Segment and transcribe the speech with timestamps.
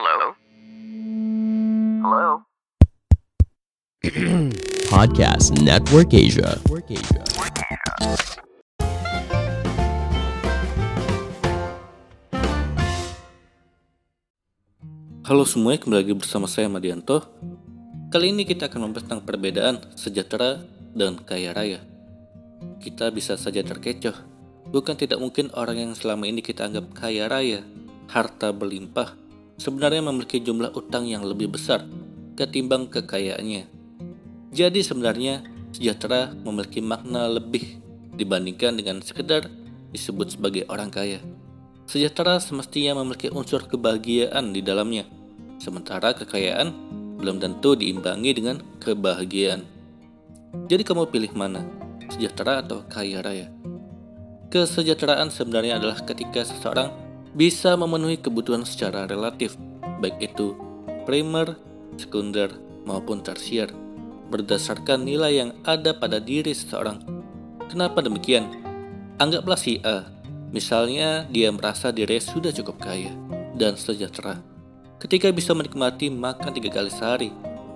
[0.00, 0.32] Hello?
[2.00, 2.28] Hello?
[4.96, 6.56] Podcast Network Asia.
[15.28, 17.20] Halo semuanya, kembali lagi bersama saya Madianto.
[18.08, 20.64] Kali ini kita akan membahas tentang perbedaan sejahtera
[20.96, 21.84] dan kaya raya.
[22.80, 24.16] Kita bisa saja terkecoh.
[24.72, 27.60] Bukan tidak mungkin orang yang selama ini kita anggap kaya raya,
[28.08, 29.19] harta berlimpah,
[29.60, 31.84] sebenarnya memiliki jumlah utang yang lebih besar
[32.32, 33.68] ketimbang kekayaannya.
[34.56, 35.44] Jadi sebenarnya
[35.76, 37.76] sejahtera memiliki makna lebih
[38.16, 39.52] dibandingkan dengan sekedar
[39.92, 41.20] disebut sebagai orang kaya.
[41.84, 45.04] Sejahtera semestinya memiliki unsur kebahagiaan di dalamnya,
[45.60, 46.72] sementara kekayaan
[47.20, 49.60] belum tentu diimbangi dengan kebahagiaan.
[50.72, 51.60] Jadi kamu pilih mana,
[52.08, 53.52] sejahtera atau kaya raya?
[54.50, 56.90] Kesejahteraan sebenarnya adalah ketika seseorang
[57.34, 59.54] bisa memenuhi kebutuhan secara relatif,
[60.02, 60.56] baik itu
[61.06, 61.58] primer,
[61.96, 62.50] sekunder,
[62.86, 63.70] maupun tersier,
[64.30, 67.02] berdasarkan nilai yang ada pada diri seseorang.
[67.70, 68.46] Kenapa demikian?
[69.20, 70.08] Anggaplah si A,
[70.50, 73.12] misalnya dia merasa dirinya sudah cukup kaya
[73.54, 74.40] dan sejahtera.
[75.00, 77.30] Ketika bisa menikmati makan tiga kali sehari,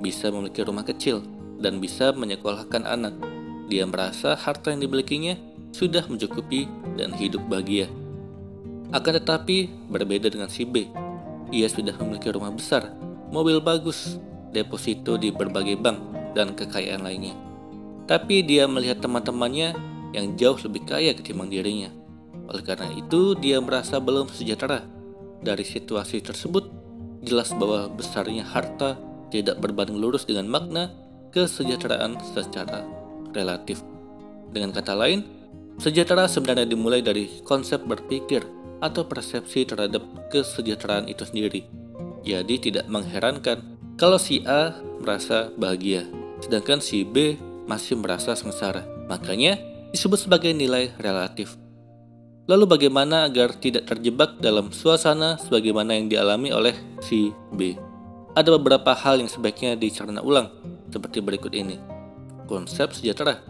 [0.00, 1.24] bisa memiliki rumah kecil,
[1.60, 3.16] dan bisa menyekolahkan anak,
[3.66, 5.34] dia merasa harta yang dimilikinya
[5.72, 7.88] sudah mencukupi dan hidup bahagia.
[8.94, 10.86] Akan tetapi, berbeda dengan si B.
[11.50, 12.94] Ia sudah memiliki rumah besar,
[13.34, 14.18] mobil bagus,
[14.54, 15.98] deposito di berbagai bank,
[16.38, 17.34] dan kekayaan lainnya.
[18.06, 19.74] Tapi dia melihat teman-temannya
[20.14, 21.90] yang jauh lebih kaya ketimbang dirinya.
[22.46, 24.86] Oleh karena itu, dia merasa belum sejahtera.
[25.42, 26.70] Dari situasi tersebut,
[27.26, 28.94] jelas bahwa besarnya harta
[29.34, 30.94] tidak berbanding lurus dengan makna
[31.34, 32.86] kesejahteraan secara
[33.34, 33.82] relatif.
[34.54, 35.26] Dengan kata lain,
[35.82, 38.46] sejahtera sebenarnya dimulai dari konsep berpikir
[38.80, 41.64] atau persepsi terhadap kesejahteraan itu sendiri.
[42.26, 46.04] Jadi tidak mengherankan kalau si A merasa bahagia,
[46.44, 48.84] sedangkan si B masih merasa sengsara.
[49.06, 49.56] Makanya
[49.94, 51.56] disebut sebagai nilai relatif.
[52.46, 57.74] Lalu bagaimana agar tidak terjebak dalam suasana sebagaimana yang dialami oleh si B?
[58.36, 60.52] Ada beberapa hal yang sebaiknya dicerna ulang,
[60.92, 61.80] seperti berikut ini.
[62.46, 63.42] Konsep sejahtera.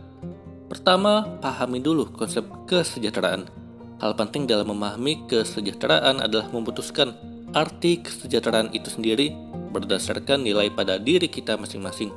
[0.71, 3.56] Pertama, pahami dulu konsep kesejahteraan.
[3.97, 7.17] Hal penting dalam memahami kesejahteraan adalah memutuskan
[7.57, 9.33] arti kesejahteraan itu sendiri
[9.73, 12.13] berdasarkan nilai pada diri kita masing-masing,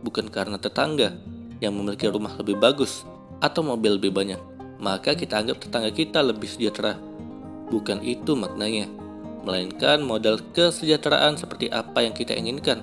[0.00, 1.12] bukan karena tetangga
[1.60, 3.04] yang memiliki rumah lebih bagus
[3.44, 4.40] atau mobil lebih banyak,
[4.80, 6.96] maka kita anggap tetangga kita lebih sejahtera.
[7.68, 8.88] Bukan itu maknanya,
[9.44, 12.80] melainkan modal kesejahteraan seperti apa yang kita inginkan.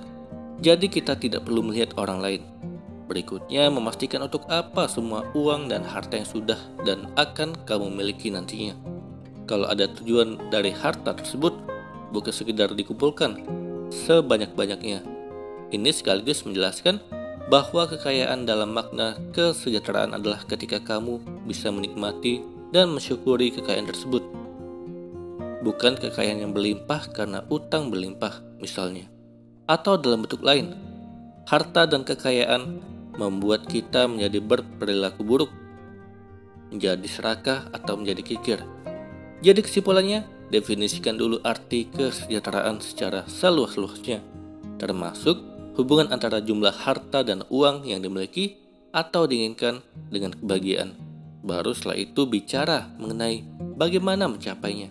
[0.62, 2.42] Jadi kita tidak perlu melihat orang lain.
[3.06, 8.74] Berikutnya, memastikan untuk apa semua uang dan harta yang sudah dan akan kamu miliki nantinya.
[9.46, 11.54] Kalau ada tujuan dari harta tersebut,
[12.10, 13.46] bukan sekedar dikumpulkan,
[13.94, 15.06] sebanyak-banyaknya.
[15.70, 16.98] Ini sekaligus menjelaskan
[17.46, 22.42] bahwa kekayaan dalam makna kesejahteraan adalah ketika kamu bisa menikmati
[22.74, 24.26] dan mensyukuri kekayaan tersebut.
[25.62, 29.06] Bukan kekayaan yang berlimpah karena utang berlimpah, misalnya.
[29.70, 30.74] Atau dalam bentuk lain,
[31.46, 32.82] harta dan kekayaan
[33.16, 35.50] membuat kita menjadi berperilaku buruk,
[36.72, 38.58] menjadi serakah atau menjadi kikir.
[39.44, 44.24] Jadi kesimpulannya, definisikan dulu arti kesejahteraan secara seluas-luasnya,
[44.80, 45.40] termasuk
[45.76, 48.56] hubungan antara jumlah harta dan uang yang dimiliki
[48.96, 50.96] atau diinginkan dengan kebahagiaan.
[51.44, 53.44] Baru setelah itu bicara mengenai
[53.76, 54.90] bagaimana mencapainya.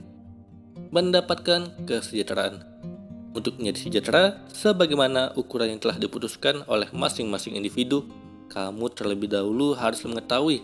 [0.93, 2.74] Mendapatkan kesejahteraan.
[3.35, 4.23] Untuk menjadi sejahtera,
[4.55, 8.07] sebagaimana ukuran yang telah diputuskan oleh masing-masing individu,
[8.47, 10.63] kamu terlebih dahulu harus mengetahui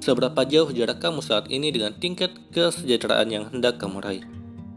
[0.00, 4.24] Seberapa jauh jarak kamu saat ini dengan tingkat kesejahteraan yang hendak kamu raih?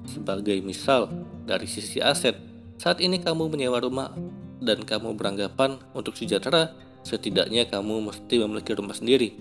[0.03, 1.07] Sebagai misal,
[1.47, 2.35] dari sisi aset,
[2.75, 4.11] saat ini kamu menyewa rumah
[4.59, 6.75] dan kamu beranggapan untuk sejahtera,
[7.07, 9.31] setidaknya kamu mesti memiliki rumah sendiri.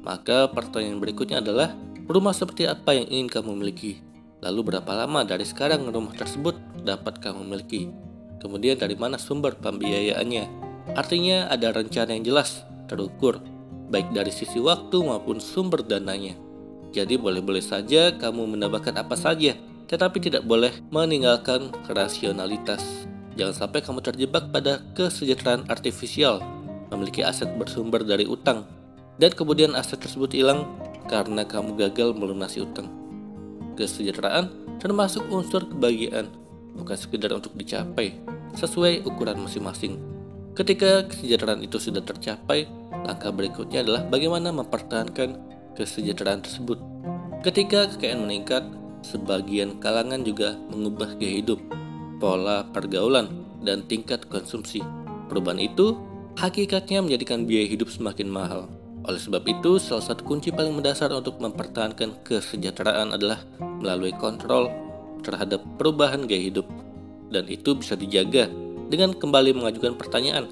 [0.00, 1.76] Maka pertanyaan berikutnya adalah,
[2.08, 4.05] rumah seperti apa yang ingin kamu miliki?
[4.44, 7.88] Lalu berapa lama dari sekarang rumah tersebut dapat kamu miliki?
[8.36, 10.44] Kemudian dari mana sumber pembiayaannya?
[10.92, 13.40] Artinya ada rencana yang jelas, terukur,
[13.88, 16.36] baik dari sisi waktu maupun sumber dananya.
[16.92, 19.56] Jadi boleh-boleh saja kamu menambahkan apa saja,
[19.90, 23.08] tetapi tidak boleh meninggalkan rasionalitas.
[23.36, 26.40] Jangan sampai kamu terjebak pada kesejahteraan artifisial,
[26.88, 28.64] memiliki aset bersumber dari utang,
[29.20, 30.64] dan kemudian aset tersebut hilang
[31.04, 32.88] karena kamu gagal melunasi utang.
[33.76, 36.32] Kesejahteraan termasuk unsur kebahagiaan,
[36.74, 38.16] bukan sekedar untuk dicapai,
[38.56, 40.00] sesuai ukuran masing-masing.
[40.56, 42.64] Ketika kesejahteraan itu sudah tercapai,
[43.06, 45.38] Langkah berikutnya adalah bagaimana mempertahankan
[45.78, 46.82] kesejahteraan tersebut.
[47.46, 48.66] Ketika kekayaan meningkat,
[49.06, 51.62] sebagian kalangan juga mengubah gaya hidup.
[52.16, 54.80] pola pergaulan, dan tingkat konsumsi.
[55.28, 56.00] Perubahan itu
[56.40, 58.72] hakikatnya menjadikan biaya hidup semakin mahal.
[59.06, 63.38] Oleh sebab itu, salah satu kunci paling mendasar untuk mempertahankan kesejahteraan adalah
[63.78, 64.66] melalui kontrol
[65.22, 66.66] terhadap perubahan gaya hidup.
[67.30, 68.50] Dan itu bisa dijaga
[68.90, 70.50] dengan kembali mengajukan pertanyaan,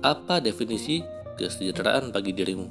[0.00, 1.04] apa definisi
[1.36, 2.68] kesejahteraan bagi dirimu?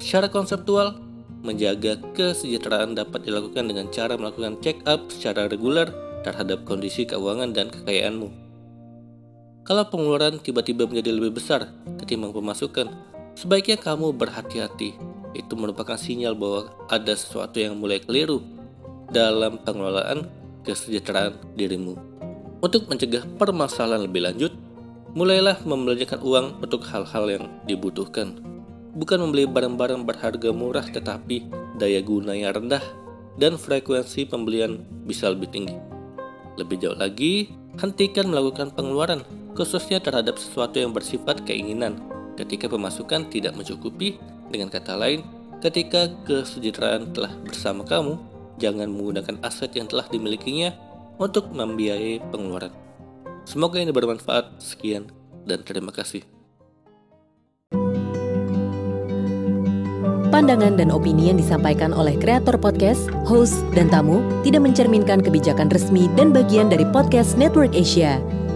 [0.00, 1.04] Secara konseptual,
[1.44, 5.92] menjaga kesejahteraan dapat dilakukan dengan cara melakukan check up secara reguler
[6.24, 8.28] terhadap kondisi keuangan dan kekayaanmu.
[9.68, 12.86] Kalau pengeluaran tiba-tiba menjadi lebih besar ketimbang pemasukan,
[13.36, 14.96] sebaiknya kamu berhati-hati.
[15.36, 18.40] Itu merupakan sinyal bahwa ada sesuatu yang mulai keliru
[19.12, 20.26] dalam pengelolaan
[20.64, 21.94] kesejahteraan dirimu.
[22.64, 24.52] Untuk mencegah permasalahan lebih lanjut,
[25.12, 28.40] mulailah membelanjakan uang untuk hal-hal yang dibutuhkan.
[28.96, 32.80] Bukan membeli barang-barang berharga murah tetapi daya gunanya rendah
[33.36, 35.76] dan frekuensi pembelian bisa lebih tinggi.
[36.56, 39.20] Lebih jauh lagi, hentikan melakukan pengeluaran,
[39.52, 44.20] khususnya terhadap sesuatu yang bersifat keinginan ketika pemasukan tidak mencukupi.
[44.46, 45.26] Dengan kata lain,
[45.58, 48.20] ketika kesejahteraan telah bersama kamu,
[48.62, 50.70] jangan menggunakan aset yang telah dimilikinya
[51.16, 52.72] untuk membiayai pengeluaran.
[53.48, 54.60] Semoga ini bermanfaat.
[54.62, 55.10] Sekian
[55.46, 56.22] dan terima kasih.
[60.26, 66.12] Pandangan dan opini yang disampaikan oleh kreator podcast, host, dan tamu tidak mencerminkan kebijakan resmi
[66.12, 68.20] dan bagian dari podcast Network Asia.